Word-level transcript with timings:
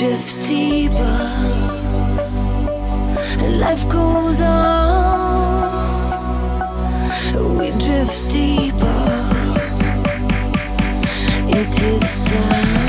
drift 0.00 0.34
deeper. 0.48 1.18
Life 3.58 3.86
goes 3.86 4.40
on. 4.40 5.60
We 7.58 7.70
drift 7.72 8.30
deeper 8.30 9.02
into 11.54 11.98
the 11.98 12.06
sun. 12.06 12.79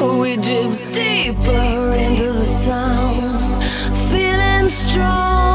We 0.00 0.36
drift 0.36 0.94
deeper 0.94 1.92
into 1.94 2.32
the 2.32 2.46
sound, 2.46 3.62
feeling 4.08 4.70
strong. 4.70 5.49